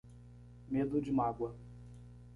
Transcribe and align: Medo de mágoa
Medo 0.67 0.99
de 0.99 1.11
mágoa 1.11 1.55